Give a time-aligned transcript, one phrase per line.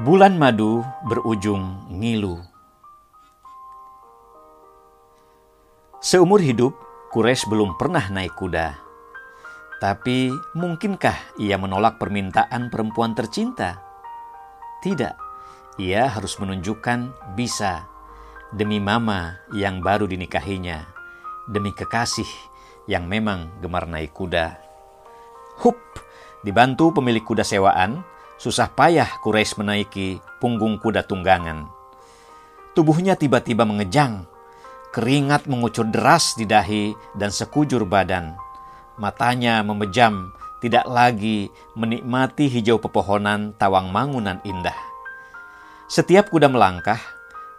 [0.00, 2.40] Bulan madu berujung ngilu.
[6.00, 6.72] Seumur hidup,
[7.12, 8.80] Quraisy belum pernah naik kuda.
[9.76, 13.76] Tapi mungkinkah ia menolak permintaan perempuan tercinta?
[14.80, 15.14] Tidak,
[15.76, 17.84] ia harus menunjukkan bisa
[18.56, 20.80] demi mama yang baru dinikahinya,
[21.44, 22.48] demi kekasih
[22.88, 24.56] yang memang gemar naik kuda.
[25.60, 25.76] Hup,
[26.40, 28.00] dibantu pemilik kuda sewaan,
[28.40, 31.68] susah payah Quraisy menaiki punggung kuda tunggangan.
[32.72, 34.24] Tubuhnya tiba-tiba mengejang,
[34.96, 38.32] keringat mengucur deras di dahi dan sekujur badan.
[38.96, 40.32] Matanya memejam,
[40.64, 44.76] tidak lagi menikmati hijau pepohonan tawang mangunan indah.
[45.92, 47.00] Setiap kuda melangkah,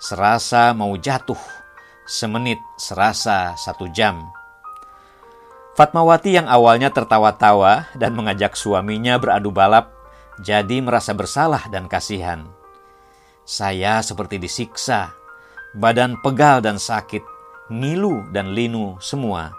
[0.01, 1.37] serasa mau jatuh,
[2.09, 4.17] semenit serasa satu jam.
[5.77, 10.00] Fatmawati yang awalnya tertawa-tawa dan mengajak suaminya beradu balap
[10.41, 12.49] jadi merasa bersalah dan kasihan.
[13.45, 15.13] Saya seperti disiksa,
[15.77, 17.21] badan pegal dan sakit,
[17.69, 19.53] ngilu dan linu semua.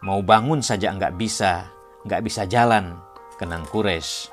[0.00, 1.66] Mau bangun saja enggak bisa,
[2.06, 2.94] enggak bisa jalan,
[3.38, 4.30] kenang kures.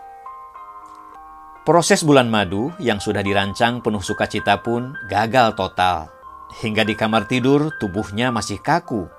[1.63, 6.11] Proses bulan madu yang sudah dirancang penuh sukacita pun gagal total.
[6.59, 9.09] Hingga di kamar tidur tubuhnya masih kaku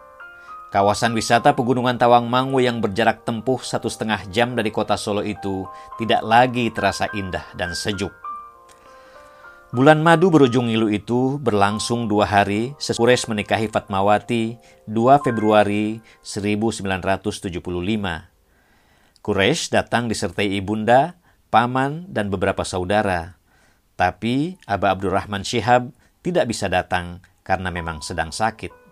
[0.73, 5.67] Kawasan wisata Pegunungan Tawangmangu yang berjarak tempuh satu setengah jam dari kota Solo itu
[5.99, 8.15] tidak lagi terasa indah dan sejuk.
[9.75, 14.55] Bulan madu berujung ngilu itu berlangsung dua hari sesures menikahi Fatmawati
[14.87, 17.59] 2 Februari 1975.
[19.19, 21.19] Quraisy datang disertai ibunda,
[21.51, 23.35] paman, dan beberapa saudara.
[23.99, 25.91] Tapi Aba Abdurrahman Syihab
[26.23, 28.84] tidak bisa datang karena memang sedang sakit.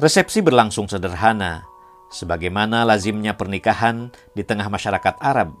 [0.00, 1.68] Resepsi berlangsung sederhana,
[2.08, 5.52] sebagaimana lazimnya pernikahan di tengah masyarakat Arab.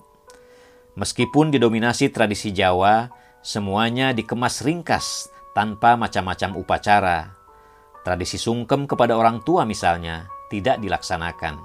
[0.96, 3.12] Meskipun didominasi tradisi Jawa,
[3.44, 7.36] semuanya dikemas ringkas tanpa macam-macam upacara.
[8.00, 11.60] Tradisi sungkem kepada orang tua misalnya tidak dilaksanakan.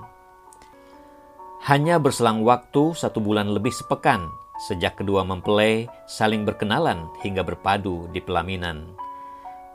[1.71, 4.27] Hanya berselang waktu satu bulan lebih sepekan
[4.67, 9.04] sejak kedua mempelai saling berkenalan hingga berpadu di pelaminan.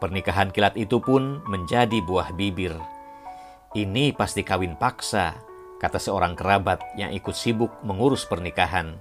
[0.01, 2.73] Pernikahan kilat itu pun menjadi buah bibir.
[3.77, 5.37] Ini pasti kawin paksa,
[5.77, 8.97] kata seorang kerabat yang ikut sibuk mengurus pernikahan.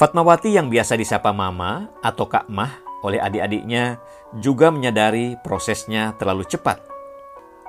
[0.00, 4.00] Fatmawati yang biasa disapa Mama atau Kak Mah oleh adik-adiknya
[4.40, 6.80] juga menyadari prosesnya terlalu cepat.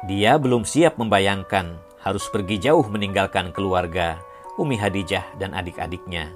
[0.07, 4.23] Dia belum siap membayangkan harus pergi jauh meninggalkan keluarga,
[4.55, 6.31] Umi Hadijah dan adik-adiknya.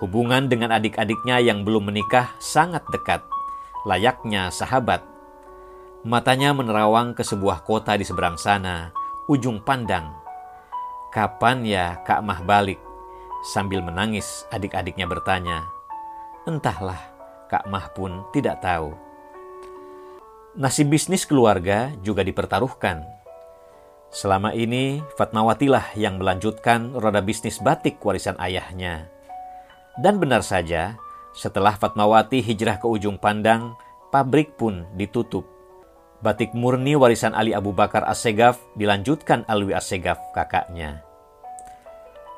[0.00, 3.20] Hubungan dengan adik-adiknya yang belum menikah sangat dekat
[3.84, 5.04] layaknya sahabat.
[6.00, 8.92] Matanya menerawang ke sebuah kota di seberang sana,
[9.28, 10.16] ujung pandang.
[11.12, 12.80] Kapan ya Kak Mah balik?
[13.44, 15.64] Sambil menangis, adik-adiknya bertanya.
[16.48, 17.00] Entahlah,
[17.48, 18.96] Kak Mah pun tidak tahu.
[20.56, 23.06] Nasib bisnis keluarga juga dipertaruhkan.
[24.10, 29.06] Selama ini, Fatmawatilah yang melanjutkan roda bisnis batik warisan ayahnya.
[30.02, 30.98] Dan benar saja,
[31.30, 33.78] setelah Fatmawati hijrah ke ujung pandang,
[34.10, 35.46] pabrik pun ditutup.
[36.20, 41.00] Batik murni warisan Ali Abu Bakar Assegaf dilanjutkan Alwi Assegaf kakaknya.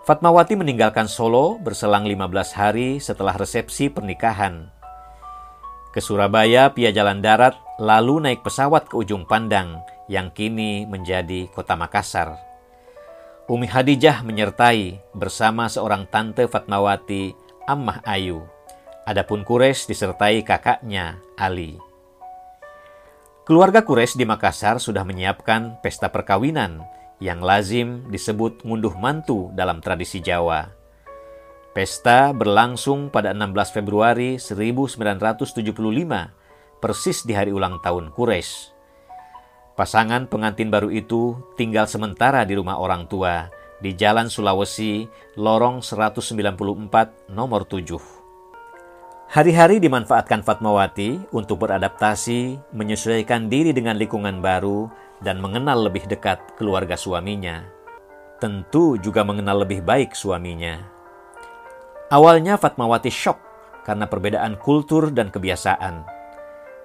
[0.07, 4.71] Fatmawati meninggalkan Solo berselang 15 hari setelah resepsi pernikahan.
[5.95, 11.79] Ke Surabaya via jalan darat, lalu naik pesawat ke ujung pandang yang kini menjadi kota
[11.79, 12.35] Makassar.
[13.51, 17.35] Umi Hadijah menyertai bersama seorang tante Fatmawati,
[17.67, 18.52] Ammah Ayu.
[19.03, 21.75] Adapun Quraisy disertai kakaknya Ali.
[23.43, 26.87] Keluarga Quraisy di Makassar sudah menyiapkan pesta perkawinan
[27.19, 30.71] yang lazim disebut ngunduh mantu dalam tradisi Jawa.
[31.75, 35.51] Pesta berlangsung pada 16 Februari 1975,
[36.79, 38.71] persis di hari ulang tahun Quraisy.
[39.75, 43.51] Pasangan pengantin baru itu tinggal sementara di rumah orang tua
[43.83, 48.22] di Jalan Sulawesi, Lorong 194, nomor 7.
[49.33, 54.93] Hari-hari dimanfaatkan Fatmawati untuk beradaptasi, menyesuaikan diri dengan lingkungan baru,
[55.25, 57.65] dan mengenal lebih dekat keluarga suaminya.
[58.37, 60.85] Tentu juga mengenal lebih baik suaminya.
[62.13, 63.41] Awalnya Fatmawati shock
[63.89, 66.05] karena perbedaan kultur dan kebiasaan.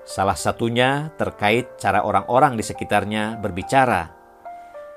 [0.07, 4.07] Salah satunya terkait cara orang-orang di sekitarnya berbicara.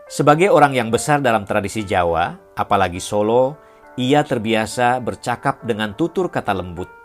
[0.06, 3.58] Sebagai orang yang besar dalam tradisi Jawa, apalagi Solo,
[3.98, 6.99] ia terbiasa bercakap dengan tutur kata lembut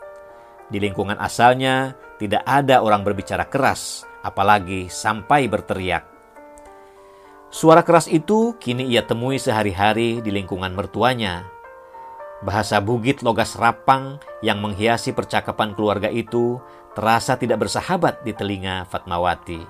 [0.69, 6.07] di lingkungan asalnya tidak ada orang berbicara keras, apalagi sampai berteriak.
[7.53, 11.47] Suara keras itu kini ia temui sehari-hari di lingkungan mertuanya.
[12.44, 16.59] Bahasa Bugit logas rapang yang menghiasi percakapan keluarga itu
[16.91, 19.63] terasa tidak bersahabat di telinga Fatmawati.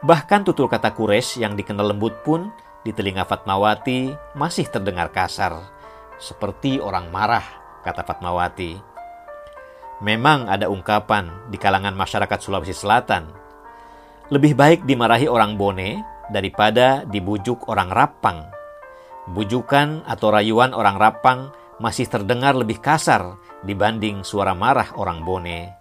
[0.00, 2.48] Bahkan tutur kata Kures yang dikenal lembut pun
[2.86, 5.58] di telinga Fatmawati masih terdengar kasar,
[6.16, 7.44] seperti orang marah,
[7.84, 8.97] kata Fatmawati.
[9.98, 13.26] Memang ada ungkapan di kalangan masyarakat Sulawesi Selatan,
[14.30, 18.44] lebih baik dimarahi orang bone daripada dibujuk orang rapang.
[19.32, 21.50] Bujukan atau rayuan orang rapang
[21.80, 25.74] masih terdengar lebih kasar dibanding suara marah orang Bone.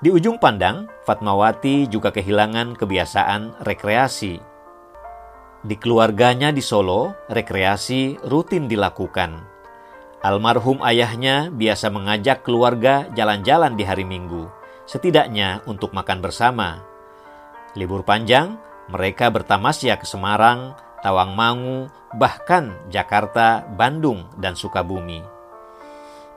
[0.00, 4.40] Di ujung pandang, Fatmawati juga kehilangan kebiasaan rekreasi.
[5.60, 9.49] Di keluarganya di Solo, rekreasi rutin dilakukan.
[10.20, 14.52] Almarhum ayahnya biasa mengajak keluarga jalan-jalan di hari Minggu,
[14.84, 16.84] setidaknya untuk makan bersama.
[17.72, 18.60] Libur panjang,
[18.92, 21.88] mereka bertamasya ke Semarang, Tawangmangu,
[22.20, 25.24] bahkan Jakarta, Bandung, dan Sukabumi.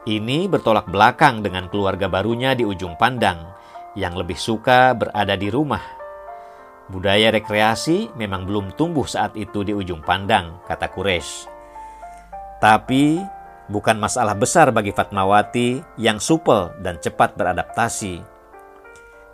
[0.07, 3.51] Ini bertolak belakang dengan keluarga barunya di ujung pandang
[3.99, 5.83] yang lebih suka berada di rumah.
[6.87, 11.51] Budaya rekreasi memang belum tumbuh saat itu di ujung pandang, kata Quraisy.
[12.63, 13.19] Tapi
[13.71, 18.19] bukan masalah besar bagi Fatmawati yang supel dan cepat beradaptasi.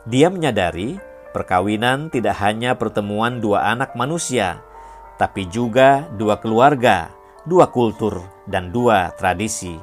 [0.09, 0.97] Dia menyadari
[1.31, 4.61] perkawinan tidak hanya pertemuan dua anak manusia,
[5.17, 7.13] tapi juga dua keluarga,
[7.45, 9.77] dua kultur, dan dua tradisi.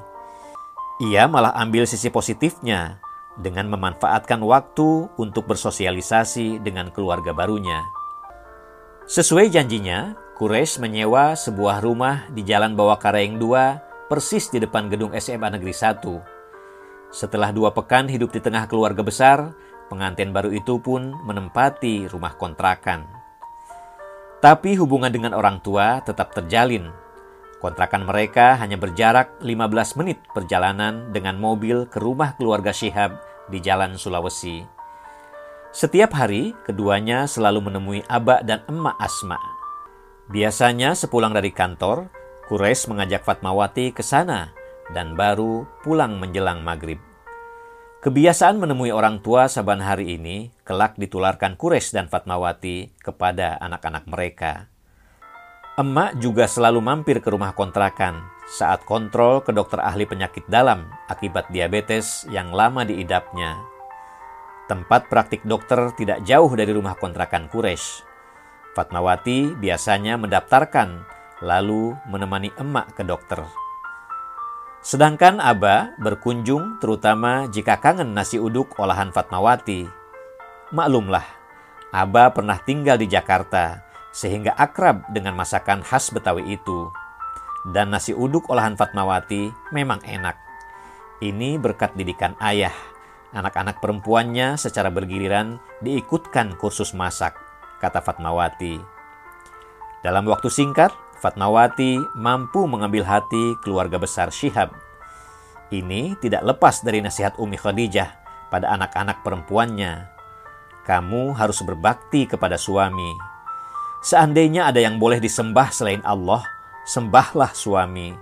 [0.97, 2.99] Ia malah ambil sisi positifnya
[3.37, 7.85] dengan memanfaatkan waktu untuk bersosialisasi dengan keluarga barunya.
[9.07, 15.11] Sesuai janjinya, Kures menyewa sebuah rumah di Jalan Bawah Karaeng 2 persis di depan gedung
[15.19, 17.11] SMA Negeri 1.
[17.11, 19.51] Setelah dua pekan hidup di tengah keluarga besar,
[19.91, 23.07] pengantin baru itu pun menempati rumah kontrakan.
[24.39, 26.91] Tapi hubungan dengan orang tua tetap terjalin.
[27.59, 33.19] Kontrakan mereka hanya berjarak 15 menit perjalanan dengan mobil ke rumah keluarga Syihab
[33.51, 34.63] di Jalan Sulawesi.
[35.75, 39.41] Setiap hari, keduanya selalu menemui Aba dan Emak Asma.
[40.31, 42.07] Biasanya sepulang dari kantor,
[42.47, 44.55] Kures mengajak Fatmawati ke sana
[44.95, 47.03] dan baru pulang menjelang maghrib.
[48.07, 54.71] Kebiasaan menemui orang tua saban hari ini kelak ditularkan Kures dan Fatmawati kepada anak-anak mereka.
[55.75, 61.51] Emak juga selalu mampir ke rumah kontrakan saat kontrol ke dokter ahli penyakit dalam akibat
[61.51, 63.59] diabetes yang lama diidapnya.
[64.71, 68.07] Tempat praktik dokter tidak jauh dari rumah kontrakan Kures.
[68.79, 71.16] Fatmawati biasanya mendaftarkan
[71.47, 73.47] lalu menemani emak ke dokter.
[74.83, 79.87] Sedangkan Aba berkunjung terutama jika kangen nasi uduk olahan Fatmawati.
[80.75, 81.27] Maklumlah,
[81.95, 86.91] Aba pernah tinggal di Jakarta sehingga akrab dengan masakan khas Betawi itu.
[87.67, 90.39] Dan nasi uduk olahan Fatmawati memang enak.
[91.19, 92.75] Ini berkat didikan ayah.
[93.35, 97.35] Anak-anak perempuannya secara bergiliran diikutkan kursus masak,
[97.83, 98.79] kata Fatmawati.
[100.07, 104.73] Dalam waktu singkat, Fatmawati mampu mengambil hati keluarga besar Syihab.
[105.73, 108.13] Ini tidak lepas dari nasihat Umi Khadijah
[108.53, 110.07] pada anak-anak perempuannya.
[110.87, 113.17] Kamu harus berbakti kepada suami.
[114.05, 116.47] Seandainya ada yang boleh disembah selain Allah,
[116.87, 118.15] sembahlah suami.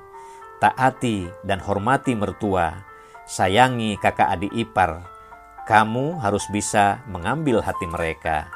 [0.63, 2.73] Taati dan hormati mertua.
[3.29, 5.05] Sayangi kakak adik ipar.
[5.69, 8.49] Kamu harus bisa mengambil hati mereka.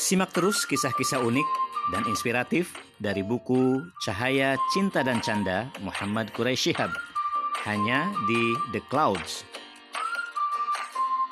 [0.00, 1.44] Simak terus kisah-kisah unik
[1.92, 6.88] dan inspiratif dari buku Cahaya Cinta dan Canda Muhammad Quraisy Shihab.
[7.68, 9.44] Hanya di The Clouds